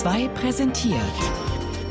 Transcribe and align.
2 0.00 0.28
präsentiert. 0.28 1.00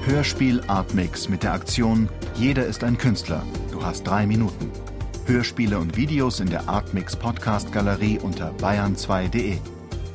Hörspiel 0.05 0.61
Artmix 0.67 1.27
mit 1.27 1.41
der 1.41 1.53
Aktion 1.53 2.07
Jeder 2.35 2.67
ist 2.67 2.83
ein 2.83 2.99
Künstler. 2.99 3.41
Du 3.71 3.83
hast 3.83 4.03
drei 4.03 4.27
Minuten. 4.27 4.69
Hörspiele 5.25 5.79
und 5.79 5.97
Videos 5.97 6.39
in 6.39 6.51
der 6.51 6.69
Artmix 6.69 7.15
Podcast 7.15 7.71
Galerie 7.71 8.19
unter 8.19 8.51
bayern2.de. 8.57 9.57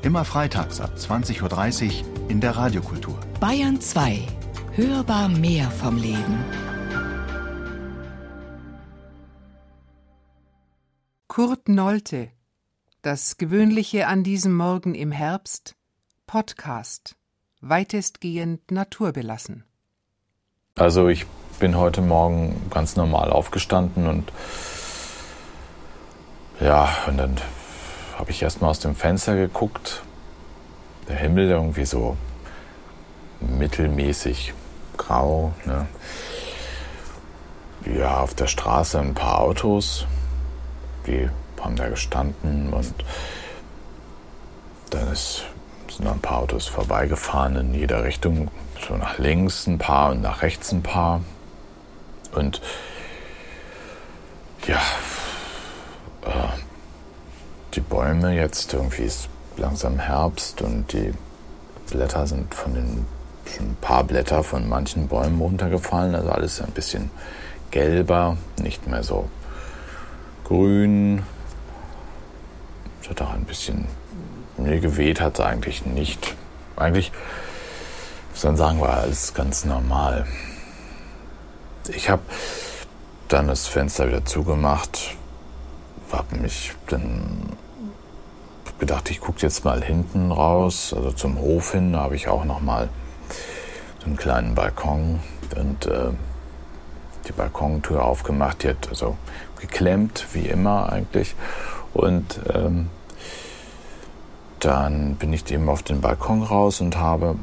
Immer 0.03 0.25
freitags 0.25 0.81
ab 0.81 0.93
20.30 0.97 2.05
Uhr 2.05 2.31
in 2.31 2.41
der 2.41 2.57
Radiokultur. 2.57 3.19
Bayern 3.41 3.81
2. 3.81 4.21
Hörbar 4.75 5.29
mehr 5.29 5.69
vom 5.73 5.97
Leben. 5.97 6.45
Kurt 11.27 11.69
Nolte. 11.69 12.31
Das 13.03 13.37
Gewöhnliche 13.37 14.07
an 14.07 14.23
diesem 14.23 14.55
Morgen 14.55 14.95
im 14.95 15.11
Herbst. 15.11 15.75
Podcast. 16.29 17.17
Weitestgehend 17.61 18.71
naturbelassen. 18.71 19.65
Also 20.77 21.09
ich 21.09 21.27
bin 21.59 21.77
heute 21.77 22.01
Morgen 22.01 22.71
ganz 22.71 22.97
normal 22.97 23.31
aufgestanden 23.31 24.07
und 24.07 24.33
ja, 26.61 26.89
und 27.07 27.19
dann 27.19 27.37
habe 28.19 28.31
ich 28.31 28.43
erstmal 28.43 28.71
aus 28.71 28.81
dem 28.81 28.95
Fenster 28.95 29.37
geguckt. 29.37 30.03
Der 31.09 31.17
Himmel 31.17 31.51
irgendwie 31.51 31.85
so 31.85 32.17
mittelmäßig 33.41 34.55
grau. 34.97 35.53
Ne? 35.65 35.87
Ja, 37.99 38.21
auf 38.21 38.35
der 38.35 38.47
Straße 38.47 39.01
ein 39.01 39.15
paar 39.15 39.41
Autos, 39.41 40.07
die 41.07 41.29
haben 41.61 41.77
da 41.77 41.89
gestanden 41.89 42.73
und 42.73 42.95
dann 44.91 45.13
ist, 45.13 45.45
sind 46.01 46.11
ein 46.11 46.21
paar 46.21 46.39
Autos 46.39 46.67
vorbeigefahren 46.67 47.57
in 47.57 47.75
jeder 47.75 48.05
Richtung. 48.05 48.51
So 48.87 48.97
nach 48.97 49.19
links 49.19 49.67
ein 49.67 49.79
paar 49.79 50.13
und 50.13 50.23
nach 50.23 50.43
rechts 50.43 50.73
ein 50.73 50.83
paar. 50.83 51.21
Und 52.33 52.63
ja, 54.67 54.81
äh, 56.25 56.49
die 57.75 57.81
Bäume 57.81 58.35
jetzt 58.35 58.73
irgendwie 58.73 59.03
ist 59.03 59.29
langsam 59.57 59.99
Herbst 59.99 60.63
und 60.63 60.93
die 60.93 61.13
Blätter 61.91 62.27
sind 62.27 62.55
von 62.55 62.75
den 62.75 63.07
schon 63.47 63.73
ein 63.73 63.77
paar 63.81 64.05
Blätter 64.05 64.43
von 64.43 64.69
manchen 64.69 65.09
Bäumen 65.09 65.41
runtergefallen, 65.41 66.15
also 66.15 66.31
alles 66.31 66.63
ein 66.63 66.71
bisschen 66.71 67.11
gelber, 67.71 68.37
nicht 68.63 68.87
mehr 68.87 69.03
so 69.03 69.29
grün. 70.45 71.23
Es 73.03 73.11
hat 73.11 73.23
auch 73.23 73.33
ein 73.33 73.45
bisschen, 73.45 73.87
mir 74.57 74.81
geweht 74.81 75.21
hat 75.21 75.39
es 75.39 75.45
eigentlich 75.45 75.87
nicht. 75.87 76.35
Eigentlich, 76.77 77.13
man 78.43 78.57
sagen, 78.57 78.81
war 78.81 78.99
alles 78.99 79.35
ganz 79.35 79.65
normal. 79.65 80.27
Ich 81.89 82.09
habe 82.09 82.23
dann 83.29 83.49
das 83.49 83.67
Fenster 83.67 84.09
wieder 84.09 84.25
zugemacht, 84.25 85.17
habe 86.13 86.37
mich 86.37 86.73
dann 86.89 87.57
gedacht, 88.79 89.11
ich 89.11 89.21
gucke 89.21 89.41
jetzt 89.43 89.65
mal 89.65 89.83
hinten 89.83 90.33
raus, 90.33 90.95
also 90.97 91.13
zum 91.13 91.39
Hof 91.39 91.73
hin, 91.73 91.93
da 91.93 92.01
habe 92.01 92.17
ich 92.17 92.29
auch 92.29 92.45
noch 92.45 92.61
mal 92.61 92.89
so 94.01 94.07
einen 94.07 94.17
kleinen 94.17 94.55
Balkon 94.55 95.21
und 95.57 95.87
äh, 95.87 96.11
die 97.29 97.33
Balkontür 97.33 98.05
aufgemacht, 98.05 98.63
die 98.63 98.69
hat 98.71 98.89
also 98.89 99.17
geklemmt, 99.61 100.27
wie 100.33 100.47
immer 100.47 100.91
eigentlich. 100.91 101.35
Und 101.93 102.41
ähm, 102.53 102.89
dann 104.61 105.17
bin 105.17 105.33
ich 105.33 105.51
eben 105.51 105.69
auf 105.69 105.83
den 105.83 106.01
Balkon 106.01 106.43
raus 106.43 106.81
und 106.81 106.97
habe 106.97 107.37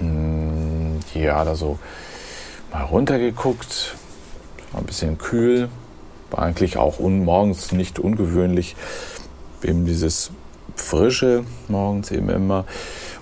mh, 0.00 0.08
mm, 0.08 1.00
ja 1.14 1.44
da 1.44 1.54
so 1.54 1.78
mal 2.72 2.84
runtergeguckt. 2.84 3.96
War 4.72 4.80
ein 4.80 4.86
bisschen 4.86 5.18
kühl, 5.18 5.68
war 6.30 6.40
eigentlich 6.40 6.76
auch 6.76 7.00
morgens 7.00 7.72
nicht 7.72 7.98
ungewöhnlich. 7.98 8.76
Eben 9.62 9.86
dieses 9.86 10.30
Frische 10.76 11.44
morgens 11.68 12.10
eben 12.10 12.28
immer. 12.28 12.64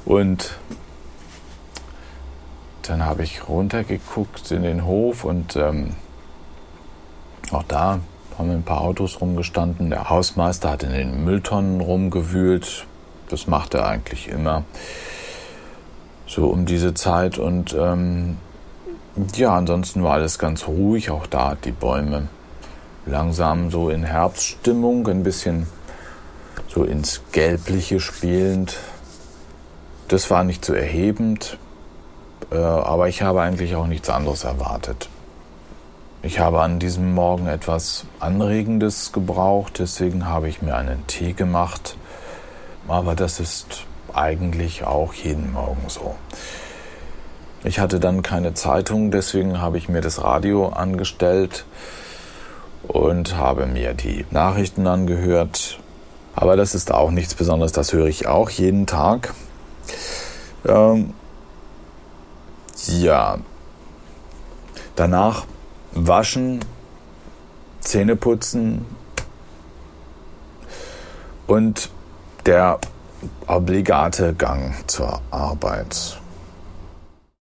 Und 0.04 0.58
dann 2.82 3.04
habe 3.04 3.24
ich 3.24 3.48
runtergeguckt 3.48 4.50
in 4.50 4.62
den 4.62 4.84
Hof 4.84 5.24
und 5.24 5.56
ähm, 5.56 5.94
auch 7.50 7.64
da 7.64 8.00
haben 8.38 8.50
ein 8.50 8.62
paar 8.62 8.82
Autos 8.82 9.20
rumgestanden. 9.20 9.90
Der 9.90 10.10
Hausmeister 10.10 10.70
hat 10.70 10.82
in 10.82 10.92
den 10.92 11.24
Mülltonnen 11.24 11.80
rumgewühlt. 11.80 12.86
Das 13.28 13.46
macht 13.46 13.74
er 13.74 13.86
eigentlich 13.86 14.28
immer 14.28 14.64
so 16.26 16.48
um 16.48 16.66
diese 16.66 16.94
Zeit. 16.94 17.38
Und 17.38 17.74
ähm, 17.78 18.36
ja, 19.34 19.54
ansonsten 19.54 20.02
war 20.02 20.14
alles 20.14 20.38
ganz 20.38 20.66
ruhig. 20.66 21.10
Auch 21.10 21.26
da 21.26 21.56
die 21.56 21.72
Bäume 21.72 22.28
langsam 23.06 23.70
so 23.70 23.88
in 23.88 24.04
Herbststimmung, 24.04 25.06
ein 25.08 25.22
bisschen 25.22 25.66
so 26.68 26.84
ins 26.84 27.22
Gelbliche 27.32 28.00
spielend. 28.00 28.76
Das 30.08 30.30
war 30.30 30.44
nicht 30.44 30.64
so 30.64 30.72
erhebend, 30.72 31.58
äh, 32.50 32.56
aber 32.56 33.08
ich 33.08 33.22
habe 33.22 33.40
eigentlich 33.42 33.74
auch 33.74 33.86
nichts 33.86 34.08
anderes 34.10 34.44
erwartet. 34.44 35.08
Ich 36.22 36.40
habe 36.40 36.60
an 36.60 36.78
diesem 36.78 37.14
Morgen 37.14 37.46
etwas 37.46 38.04
Anregendes 38.18 39.12
gebraucht, 39.12 39.78
deswegen 39.78 40.26
habe 40.26 40.48
ich 40.48 40.60
mir 40.60 40.74
einen 40.74 41.06
Tee 41.06 41.32
gemacht. 41.32 41.96
Aber 42.88 43.14
das 43.14 43.40
ist 43.40 43.84
eigentlich 44.12 44.84
auch 44.84 45.12
jeden 45.12 45.52
Morgen 45.52 45.88
so. 45.88 46.14
Ich 47.64 47.80
hatte 47.80 47.98
dann 47.98 48.22
keine 48.22 48.54
Zeitung, 48.54 49.10
deswegen 49.10 49.60
habe 49.60 49.76
ich 49.76 49.88
mir 49.88 50.00
das 50.00 50.22
Radio 50.22 50.68
angestellt 50.68 51.64
und 52.86 53.36
habe 53.36 53.66
mir 53.66 53.94
die 53.94 54.24
Nachrichten 54.30 54.86
angehört. 54.86 55.80
Aber 56.34 56.56
das 56.56 56.74
ist 56.74 56.92
auch 56.92 57.10
nichts 57.10 57.34
Besonderes, 57.34 57.72
das 57.72 57.92
höre 57.92 58.06
ich 58.06 58.26
auch 58.26 58.50
jeden 58.50 58.86
Tag. 58.86 59.34
Ähm, 60.66 61.14
ja. 62.86 63.38
Danach 64.94 65.44
waschen, 65.92 66.60
Zähne 67.80 68.16
putzen 68.16 68.84
und 71.46 71.90
der 72.46 72.78
obligate 73.48 74.32
Gang 74.34 74.74
zur 74.86 75.20
Arbeit. 75.30 76.20